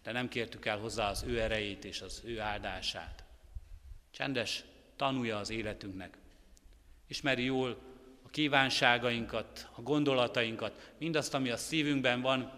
[0.03, 3.23] de nem kértük el hozzá az ő erejét és az ő áldását.
[4.11, 4.63] Csendes
[4.95, 6.23] tanulja az életünknek.
[7.07, 7.77] Ismeri jól
[8.23, 12.51] a kívánságainkat, a gondolatainkat, mindazt, ami a szívünkben van,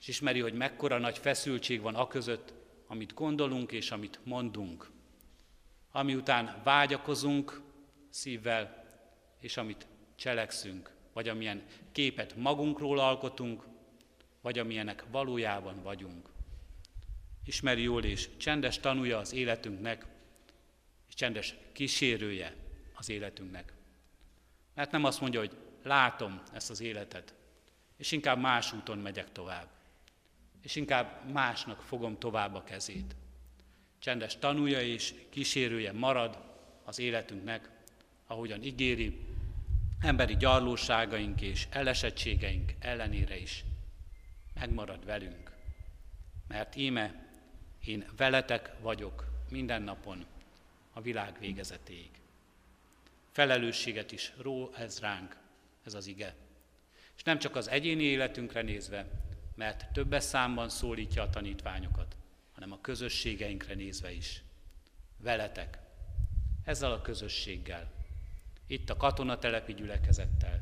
[0.00, 2.54] és ismeri, hogy mekkora nagy feszültség van a között,
[2.86, 4.90] amit gondolunk és amit mondunk.
[5.90, 7.60] Ami után vágyakozunk
[8.10, 8.84] szívvel,
[9.40, 13.64] és amit cselekszünk, vagy amilyen képet magunkról alkotunk,
[14.40, 16.28] vagy amilyenek valójában vagyunk.
[17.44, 20.06] Ismeri jól és csendes tanulja az életünknek,
[21.08, 22.65] és csendes kísérője
[22.96, 23.72] az életünknek.
[24.74, 27.34] Mert nem azt mondja, hogy látom ezt az életet,
[27.96, 29.68] és inkább más úton megyek tovább,
[30.62, 33.16] és inkább másnak fogom tovább a kezét.
[33.98, 36.38] Csendes tanulja és kísérője marad
[36.84, 37.70] az életünknek,
[38.26, 39.20] ahogyan ígéri,
[40.00, 43.64] emberi gyarlóságaink és elesettségeink ellenére is
[44.54, 45.52] megmarad velünk.
[46.48, 47.28] Mert íme,
[47.84, 50.26] én veletek vagyok minden napon
[50.92, 52.10] a világ végezetéig.
[53.36, 54.32] Felelősséget is.
[54.38, 55.36] Ró ez ránk,
[55.84, 56.34] ez az ige.
[57.16, 59.06] És nem csak az egyéni életünkre nézve,
[59.54, 62.16] mert többes számban szólítja a tanítványokat,
[62.52, 64.42] hanem a közösségeinkre nézve is.
[65.18, 65.78] Veletek,
[66.64, 67.92] ezzel a közösséggel,
[68.66, 70.60] itt a katonatelepi gyülekezettel,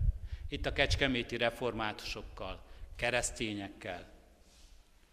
[0.48, 2.64] itt a kecskeméti reformátusokkal,
[2.96, 4.08] keresztényekkel,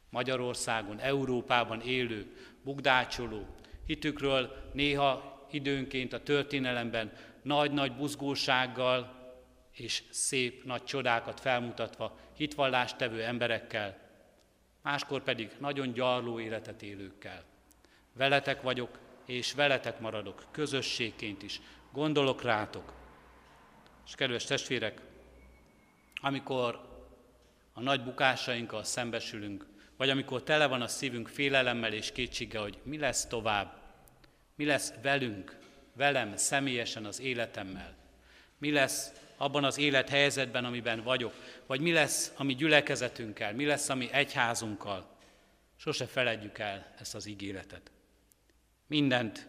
[0.10, 9.20] Magyarországon, Európában élő, bugdácsoló, hitükről néha időnként a történelemben nagy-nagy buzgósággal
[9.72, 13.98] és szép nagy csodákat felmutatva hitvallást tevő emberekkel,
[14.82, 17.44] máskor pedig nagyon gyarló életet élőkkel.
[18.14, 22.94] Veletek vagyok, és veletek maradok, közösségként is, gondolok rátok.
[24.06, 25.02] És kedves testvérek,
[26.22, 26.90] amikor
[27.74, 32.98] a nagy bukásainkkal szembesülünk, vagy amikor tele van a szívünk félelemmel és kétséggel, hogy mi
[32.98, 33.82] lesz tovább,
[34.56, 35.58] mi lesz velünk,
[35.94, 37.96] velem személyesen az életemmel,
[38.58, 41.34] mi lesz abban az élethelyzetben, amiben vagyok,
[41.66, 45.18] vagy mi lesz a mi gyülekezetünkkel, mi lesz a mi egyházunkkal.
[45.76, 47.92] Sose feledjük el ezt az ígéretet.
[48.88, 49.48] Mindent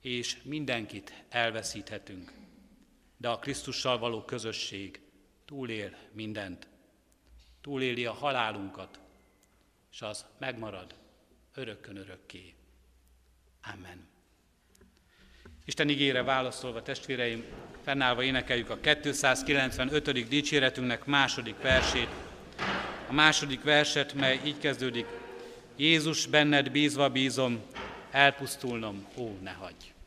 [0.00, 2.32] és mindenkit elveszíthetünk,
[3.16, 5.00] de a Krisztussal való közösség
[5.44, 6.68] túlél mindent.
[7.60, 9.00] Túléli a halálunkat,
[9.92, 10.94] és az megmarad
[11.54, 12.54] örökkön örökké.
[13.72, 14.17] Amen.
[15.68, 17.44] Isten ígére válaszolva, testvéreim,
[17.84, 20.28] fennállva énekeljük a 295.
[20.28, 22.08] dicséretünknek második versét.
[23.08, 25.06] A második verset, mely így kezdődik,
[25.76, 27.60] Jézus benned bízva bízom,
[28.10, 29.97] elpusztulnom, ó, ne hagyj!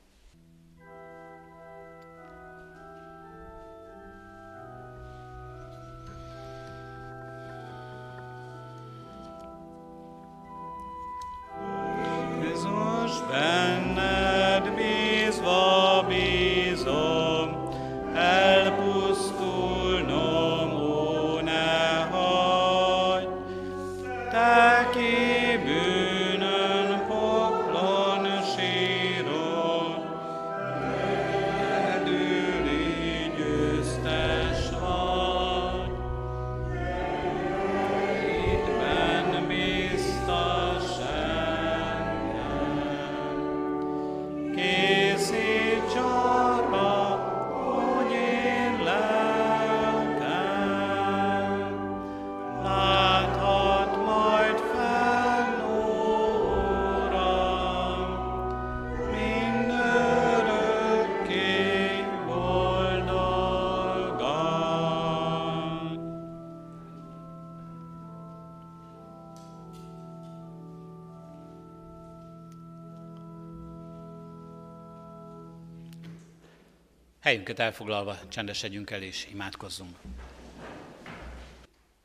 [77.32, 79.98] Helyünket elfoglalva csendesedjünk el és imádkozzunk.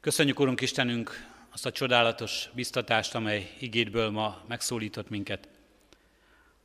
[0.01, 5.49] Köszönjük, Urunk Istenünk, azt a csodálatos biztatást, amely igédből ma megszólított minket.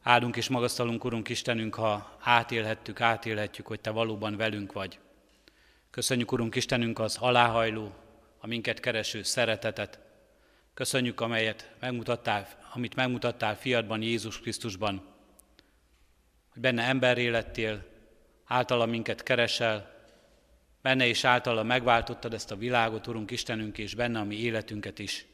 [0.04, 5.00] Áldunk és magasztalunk, Urunk Istenünk, ha átélhettük, átélhetjük, hogy Te valóban velünk vagy.
[5.89, 7.93] Köszönjük, Urunk Istenünk, az aláhajló,
[8.38, 10.00] a minket kereső szeretetet.
[10.74, 15.04] Köszönjük, amelyet megmutattál, amit megmutattál fiadban, Jézus Krisztusban,
[16.50, 17.89] hogy benne emberré lettél,
[18.51, 19.91] általa minket keresel,
[20.81, 25.25] benne és általa megváltottad ezt a világot, Urunk Istenünk, és benne a mi életünket is.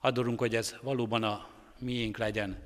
[0.00, 1.48] Adorunk, hogy ez valóban a
[1.78, 2.62] miénk legyen.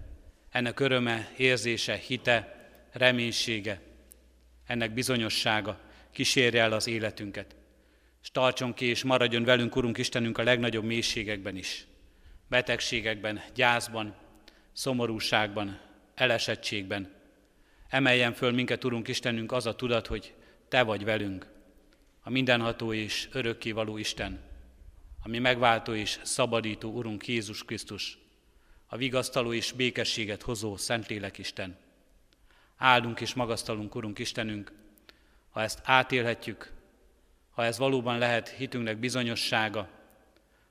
[0.51, 3.81] Ennek öröme, érzése, hite, reménysége,
[4.67, 5.79] ennek bizonyossága
[6.11, 7.55] kísérje el az életünket.
[8.23, 11.87] És tartson ki, és maradjon velünk, Urunk Istenünk, a legnagyobb mélységekben is.
[12.49, 14.15] Betegségekben, gyászban,
[14.73, 15.81] szomorúságban,
[16.15, 17.16] elesettségben.
[17.89, 20.35] Emeljen föl minket, Urunk Istenünk, az a tudat, hogy
[20.69, 21.47] Te vagy velünk,
[22.23, 24.41] a mindenható és örökkévaló Isten,
[25.23, 28.19] ami megváltó és szabadító Urunk Jézus Krisztus,
[28.87, 31.77] a vigasztaló és békességet hozó Szentlélek Isten.
[32.77, 34.73] Áldunk és magasztalunk, Urunk Istenünk,
[35.51, 36.73] ha ezt átélhetjük,
[37.51, 39.89] ha ez valóban lehet hitünknek bizonyossága,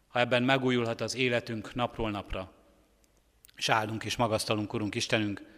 [0.08, 2.52] ha ebben megújulhat az életünk napról napra.
[3.56, 5.55] És áldunk és magasztalunk, Urunk Istenünk,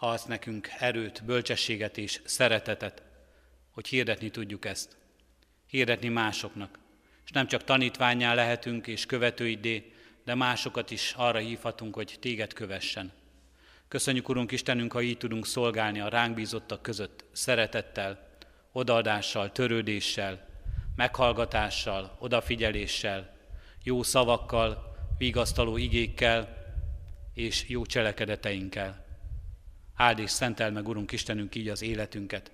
[0.00, 3.02] ha azt nekünk erőt, bölcsességet és szeretetet,
[3.70, 4.96] hogy hirdetni tudjuk ezt
[5.66, 6.78] hirdetni másoknak.
[7.24, 9.92] És nem csak tanítványá lehetünk és követőidé,
[10.24, 13.12] de másokat is arra hívhatunk, hogy téged kövessen.
[13.88, 18.28] Köszönjük, Urunk Istenünk, ha így tudunk szolgálni a ránk bízottak között szeretettel,
[18.72, 20.48] odaadással, törődéssel,
[20.96, 23.36] meghallgatással, odafigyeléssel,
[23.82, 26.56] jó szavakkal, vigasztaló igékkel
[27.34, 29.08] és jó cselekedeteinkkel.
[30.00, 32.50] Áld és szentel meg, Urunk Istenünk, így az életünket,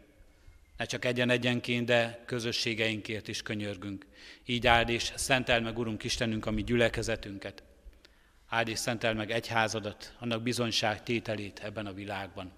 [0.77, 4.07] ne csak egyen-egyenként, de közösségeinkért is könyörgünk.
[4.45, 7.63] Így áld és szentel meg, Urunk Istenünk, a mi gyülekezetünket.
[8.49, 12.53] Áld és szentel meg egyházadat, annak bizonyság tételét ebben a világban.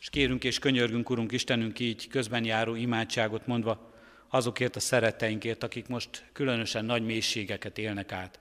[0.00, 3.94] És kérünk és könyörgünk, Urunk Istenünk, így közben járó imádságot mondva,
[4.28, 8.38] azokért a szeretteinkért, akik most különösen nagy mélységeket élnek át.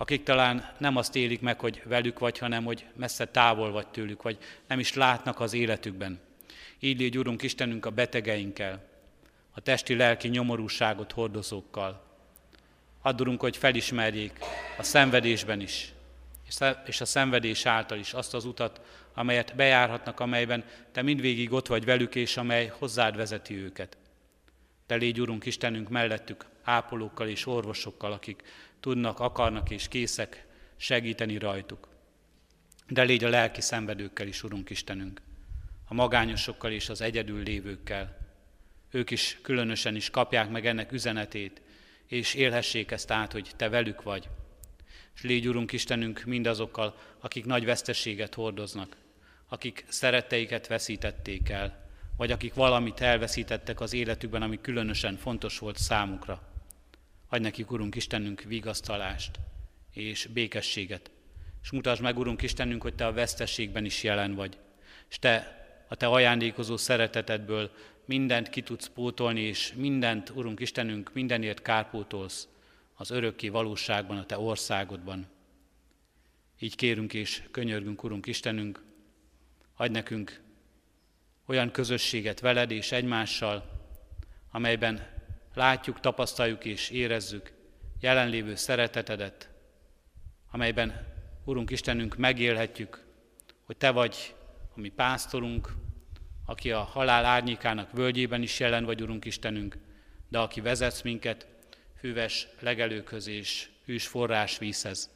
[0.00, 4.22] Akik talán nem azt élik meg, hogy velük vagy, hanem hogy messze távol vagy tőlük,
[4.22, 6.20] vagy nem is látnak az életükben.
[6.78, 8.84] Így légy, Urunk Istenünk, a betegeinkkel,
[9.50, 12.02] a testi-lelki nyomorúságot hordozókkal.
[13.02, 14.38] Addurunk, hogy felismerjék
[14.78, 15.92] a szenvedésben is,
[16.86, 18.80] és a szenvedés által is azt az utat,
[19.14, 23.96] amelyet bejárhatnak, amelyben Te mindvégig ott vagy velük, és amely hozzád vezeti őket.
[24.86, 28.42] Te légy, Urunk Istenünk, mellettük ápolókkal és orvosokkal, akik
[28.80, 31.88] tudnak, akarnak és készek segíteni rajtuk.
[32.88, 35.20] De légy a lelki szenvedőkkel is, Urunk Istenünk
[35.88, 38.16] a magányosokkal és az egyedül lévőkkel.
[38.90, 41.60] Ők is különösen is kapják meg ennek üzenetét,
[42.06, 44.28] és élhessék ezt át, hogy Te velük vagy.
[45.14, 48.96] És légy, Urunk Istenünk, mindazokkal, akik nagy veszteséget hordoznak,
[49.48, 56.42] akik szeretteiket veszítették el, vagy akik valamit elveszítettek az életükben, ami különösen fontos volt számukra.
[57.28, 59.38] Adj nekik, Urunk Istenünk, vigasztalást
[59.92, 61.10] és békességet.
[61.62, 64.58] És mutasd meg, Urunk Istenünk, hogy Te a vesztességben is jelen vagy.
[65.08, 65.56] És Te
[65.88, 67.70] a Te ajándékozó szeretetedből
[68.04, 72.48] mindent ki tudsz pótolni, és mindent, Urunk Istenünk, mindenért kárpótolsz
[72.94, 75.26] az örökké valóságban, a Te országodban.
[76.58, 78.82] Így kérünk és könyörgünk, Urunk Istenünk,
[79.76, 80.40] adj nekünk
[81.46, 83.70] olyan közösséget veled és egymással,
[84.50, 85.17] amelyben
[85.54, 87.52] látjuk, tapasztaljuk és érezzük
[88.00, 89.48] jelenlévő szeretetedet,
[90.50, 93.04] amelyben, Urunk Istenünk, megélhetjük,
[93.64, 94.34] hogy Te vagy
[94.74, 95.72] a mi pásztorunk,
[96.46, 99.76] aki a halál árnyékának völgyében is jelen vagy, Urunk Istenünk,
[100.28, 101.46] de aki vezetsz minket
[102.00, 105.10] hűves legelőköz és hűs forrás vízhez,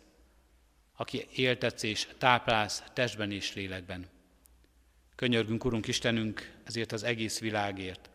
[0.97, 4.07] aki éltetsz és táplálsz testben és lélekben.
[5.15, 8.11] Könyörgünk, Urunk Istenünk, ezért az egész világért.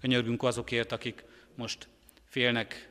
[0.00, 1.24] Könyörgünk azokért, akik
[1.60, 1.88] most
[2.24, 2.88] félnek,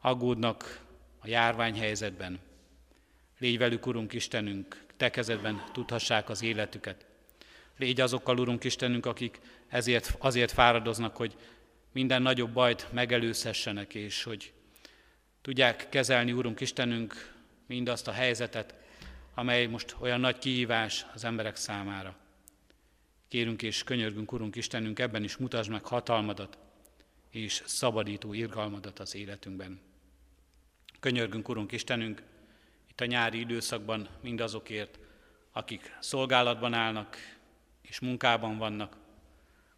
[0.00, 0.80] aggódnak
[1.18, 2.38] a járványhelyzetben.
[3.38, 7.06] Légy velük, Urunk Istenünk, Te kezedben tudhassák az életüket.
[7.78, 11.36] Légy azokkal, Urunk Istenünk, akik ezért, azért fáradoznak, hogy
[11.92, 14.52] minden nagyobb bajt megelőzhessenek, és hogy
[15.42, 17.34] tudják kezelni, Urunk Istenünk,
[17.66, 18.74] mindazt a helyzetet,
[19.34, 22.16] amely most olyan nagy kihívás az emberek számára.
[23.28, 26.58] Kérünk és könyörgünk, Urunk Istenünk, ebben is mutasd meg hatalmadat
[27.30, 29.80] és szabadító irgalmadat az életünkben.
[31.00, 32.22] Könyörgünk, Urunk Istenünk,
[32.90, 34.98] itt a nyári időszakban mindazokért,
[35.52, 37.16] akik szolgálatban állnak,
[37.82, 38.96] és munkában vannak,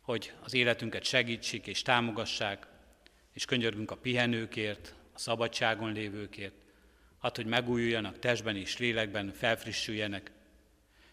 [0.01, 2.67] hogy az életünket segítsék és támogassák,
[3.33, 6.55] és könyörgünk a pihenőkért, a szabadságon lévőkért,
[7.21, 10.31] hát, hogy megújuljanak testben és lélekben, felfrissüljenek.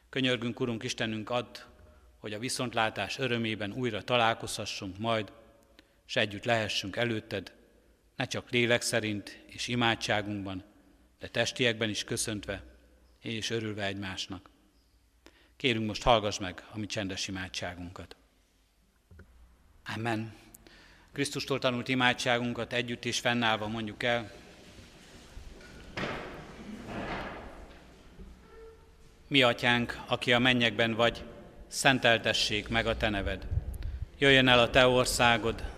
[0.10, 1.58] Könyörgünk, Urunk Istenünk, add,
[2.18, 5.32] hogy a viszontlátás örömében újra találkozhassunk majd,
[6.10, 7.52] és együtt lehessünk előtted,
[8.16, 10.64] ne csak lélek szerint és imádságunkban,
[11.20, 12.64] de testiekben is köszöntve
[13.22, 14.50] és örülve egymásnak.
[15.56, 18.16] Kérünk most hallgass meg a mi csendes imádságunkat.
[19.96, 20.34] Amen.
[21.14, 24.32] Krisztustól tanult imádságunkat együtt és fennállva mondjuk el.
[29.28, 31.24] Mi atyánk, aki a mennyekben vagy,
[31.68, 33.48] szenteltessék meg a te neved.
[34.18, 35.78] Jöjjön el a te országod,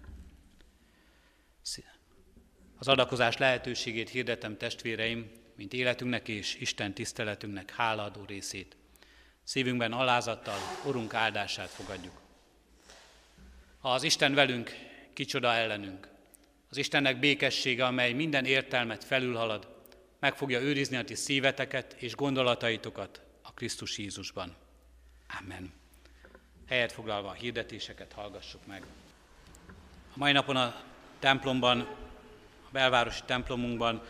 [2.81, 8.75] Az adakozás lehetőségét hirdetem testvéreim, mint életünknek és Isten tiszteletünknek hálaadó részét.
[9.43, 12.21] Szívünkben alázattal Urunk áldását fogadjuk.
[13.79, 14.71] Ha az Isten velünk,
[15.13, 16.07] kicsoda ellenünk.
[16.69, 19.67] Az Istennek békessége, amely minden értelmet felülhalad,
[20.19, 24.55] meg fogja őrizni a ti szíveteket és gondolataitokat a Krisztus Jézusban.
[25.39, 25.73] Amen.
[26.67, 28.83] Helyet foglalva a hirdetéseket hallgassuk meg.
[30.13, 30.83] A mai napon a
[31.19, 32.00] templomban,
[32.71, 34.01] belvárosi templomunkban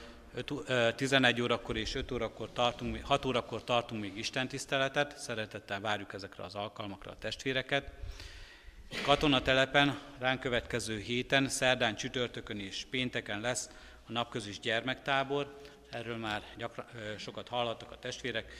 [0.95, 6.43] 11 órakor és 5 órakor tartunk, 6 órakor tartunk még Isten tiszteletet, szeretettel várjuk ezekre
[6.43, 7.91] az alkalmakra a testvéreket.
[9.03, 13.69] Katonatelepen ránk következő héten, szerdán, csütörtökön és pénteken lesz
[14.07, 15.57] a napközis gyermektábor,
[15.89, 16.85] erről már gyakran,
[17.17, 18.53] sokat hallottak a testvérek.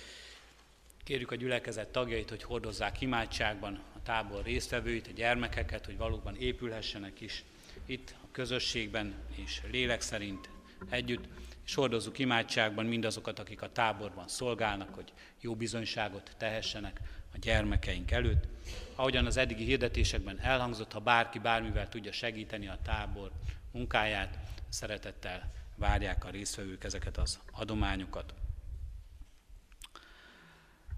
[1.03, 7.21] Kérjük a gyülekezet tagjait, hogy hordozzák imádságban a tábor résztvevőit, a gyermekeket, hogy valóban épülhessenek
[7.21, 7.43] is
[7.85, 10.49] itt közösségben és lélek szerint
[10.89, 11.27] együtt
[11.65, 16.99] és hordozzuk imádságban mindazokat, akik a táborban szolgálnak, hogy jó bizonyságot tehessenek
[17.33, 18.47] a gyermekeink előtt.
[18.95, 23.31] Ahogyan az eddigi hirdetésekben elhangzott, ha bárki bármivel tudja segíteni a tábor
[23.71, 24.37] munkáját,
[24.69, 28.33] szeretettel várják a résztvevők ezeket az adományokat.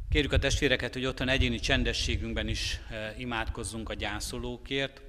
[0.09, 5.01] Kérjük a testvéreket, hogy otthon egyéni csendességünkben is eh, imádkozzunk a gyászolókért.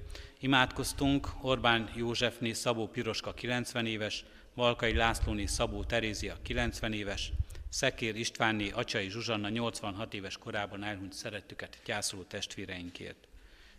[0.45, 7.31] Imádkoztunk Orbán Józsefné Szabó Piroska 90 éves, Valkai Lászlóné Szabó Terézia 90 éves,
[7.69, 13.27] Szekér Istvánné Acsai Zsuzsanna 86 éves korában elhunyt szerettüket gyászoló testvéreinkért.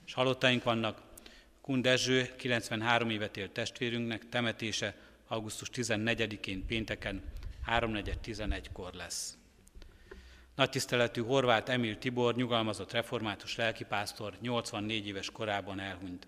[0.06, 1.02] És halottaink vannak,
[1.60, 4.96] Kun Dezső 93 évet élt testvérünknek temetése
[5.26, 7.22] augusztus 14-én pénteken
[7.66, 9.36] 3.4.11-kor lesz.
[10.54, 16.26] Nagy tiszteletű Horváth Emil Tibor, nyugalmazott református lelkipásztor 84 éves korában elhunyt.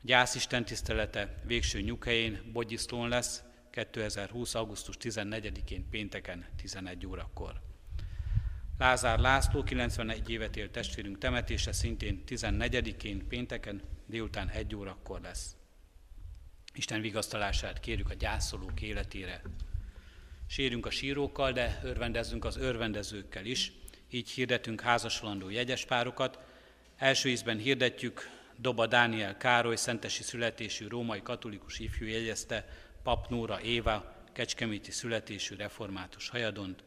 [0.00, 4.54] A gyászisten tisztelete végső nyughelyén Bogyiszlón lesz, 2020.
[4.54, 7.60] augusztus 14-én pénteken 11 órakor.
[8.78, 15.56] Lázár László 91 évet élt testvérünk temetése szintén 14-én pénteken délután 1 órakor lesz.
[16.74, 19.42] Isten vigasztalását kérjük a gyászolók életére.
[20.46, 23.72] Sérünk a sírókkal, de örvendezzünk az örvendezőkkel is.
[24.10, 26.38] Így hirdetünk házasolandó jegyespárokat.
[26.96, 32.68] Első ízben hirdetjük Doba Dániel Károly, szentesi születésű római katolikus ifjú jegyezte
[33.02, 36.84] Pap Nóra Éva, kecskeméti születésű református hajadont.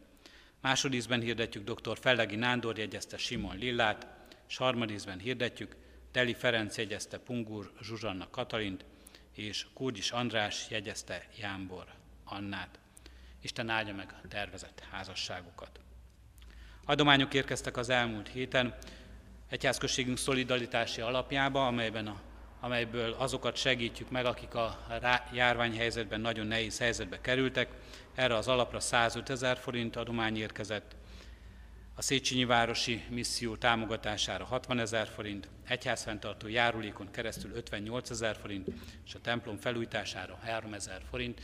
[0.62, 1.98] Másodízben hirdetjük dr.
[2.00, 4.08] Fellegi Nándor jegyezte Simon Lillát,
[4.48, 5.76] és harmadízben hirdetjük
[6.12, 8.86] Deli Ferenc jegyezte Pungur Zsuzsanna Katalint,
[9.32, 11.86] és Kúrdis András jegyezte Jámbor
[12.24, 12.80] Annát.
[13.42, 15.80] Isten áldja meg a tervezett házasságukat.
[16.86, 18.76] Adományok érkeztek az elmúlt héten
[19.54, 22.22] egyházközségünk szolidaritási alapjába, amelyben a
[22.60, 24.80] amelyből azokat segítjük meg, akik a
[25.34, 27.70] járványhelyzetben nagyon nehéz helyzetbe kerültek.
[28.16, 30.96] Erre az alapra 105 ezer forint adomány érkezett,
[31.96, 38.68] a Széchenyi Városi Misszió támogatására 60 ezer forint, egyházfenntartó járulékon keresztül 58 ezer forint,
[39.06, 41.42] és a templom felújítására 3 ezer forint.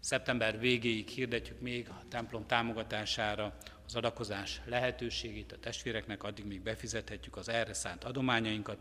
[0.00, 3.54] Szeptember végéig hirdetjük még a templom támogatására
[3.92, 8.78] az adakozás lehetőségét a testvéreknek, addig még befizethetjük az erre szánt adományainkat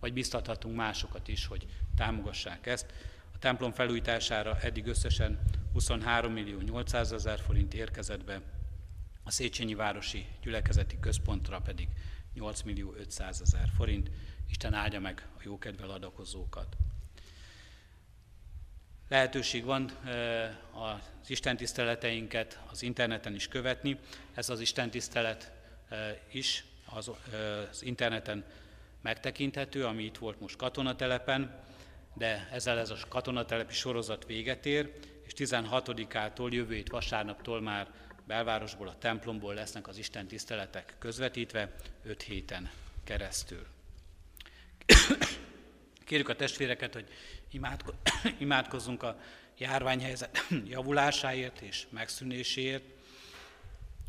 [0.00, 2.92] vagy biztathatunk másokat is, hogy támogassák ezt.
[3.34, 5.38] A templom felújítására eddig összesen
[5.72, 8.40] 23 millió 800 ezer forint érkezett be,
[9.22, 11.88] a Széchenyi Városi Gyülekezeti Központra pedig
[12.34, 14.10] 8 millió 500 ezer forint.
[14.48, 16.76] Isten áldja meg a jókedvel adakozókat.
[19.10, 19.90] Lehetőség van
[20.72, 23.98] az Isten tiszteleteinket az interneten is követni.
[24.34, 25.52] Ez az Isten tisztelet
[26.32, 26.64] is
[27.70, 28.44] az interneten
[29.00, 31.62] megtekinthető, ami itt volt most katonatelepen,
[32.14, 34.92] de ezzel ez a katonatelepi sorozat véget ér,
[35.26, 37.88] és 16-ától jövő hét vasárnaptól már
[38.26, 42.70] belvárosból, a templomból lesznek az Isten tiszteletek közvetítve 5 héten
[43.04, 43.66] keresztül.
[46.10, 47.08] Kérjük a testvéreket, hogy
[48.38, 49.20] imádkozzunk a
[49.58, 52.84] járványhelyzet javulásáért és megszűnéséért,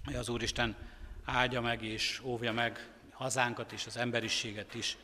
[0.06, 0.76] hogy az Úristen
[1.24, 4.98] áldja meg és óvja meg hazánkat és az emberiséget is,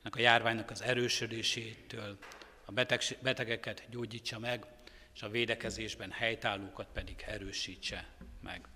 [0.00, 2.18] ennek a járványnak az erősödésétől,
[2.64, 4.66] a beteg, betegeket gyógyítsa meg,
[5.14, 8.08] és a védekezésben helytállókat pedig erősítse
[8.42, 8.68] meg.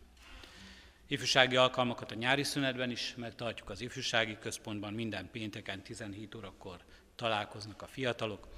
[1.06, 6.84] Ifjúsági alkalmakat a nyári szünetben is megtartjuk az ifjúsági központban, minden pénteken 17 órakor
[7.18, 8.48] találkoznak a fiatalok.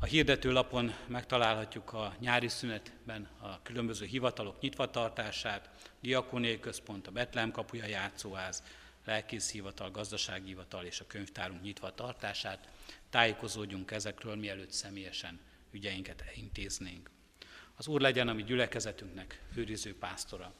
[0.00, 5.70] A hirdető lapon megtalálhatjuk a nyári szünetben a különböző hivatalok nyitvatartását,
[6.00, 8.62] Diakóniai Központ, a Betlehem kapuja játszóház,
[9.04, 12.68] lelkész hivatal, gazdasági hivatal és a könyvtárunk nyitva tartását.
[13.10, 15.40] Tájékozódjunk ezekről, mielőtt személyesen
[15.70, 17.10] ügyeinket intéznénk.
[17.76, 20.52] Az Úr legyen a mi gyülekezetünknek őriző pásztora.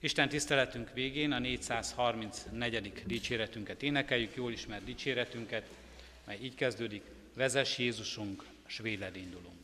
[0.00, 3.02] Isten tiszteletünk végén a 434.
[3.06, 5.68] dicséretünket énekeljük, jól ismert dicséretünket,
[6.24, 7.02] mely így kezdődik,
[7.34, 9.58] vezess Jézusunk, s véled indulunk.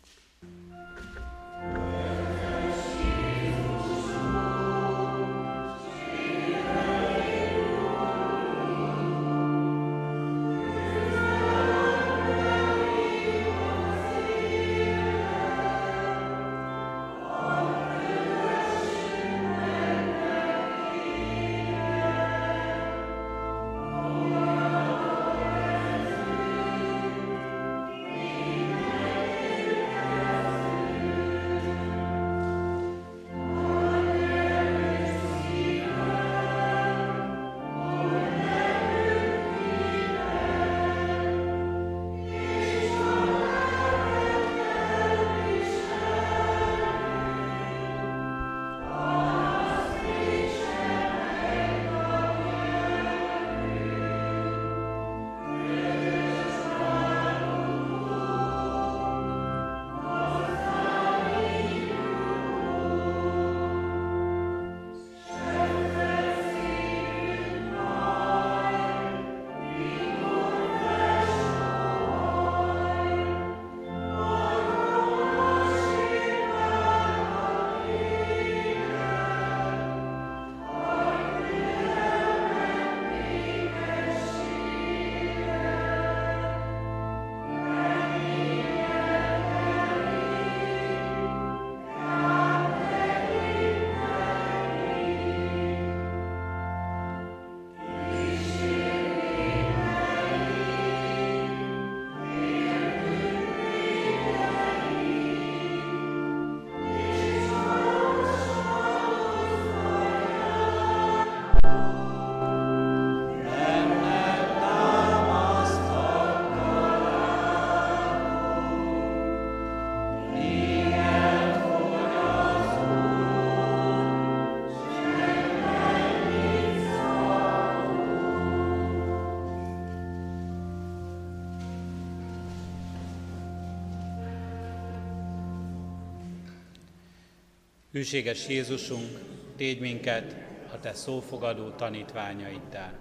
[138.01, 139.18] Hűséges Jézusunk,
[139.57, 140.36] tégy minket
[140.72, 142.92] a Te szófogadó tanítványaiddá.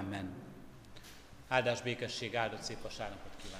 [0.00, 0.30] Amen.
[1.48, 3.57] Áldás békesség, áldott szép vasárnapot kívánok!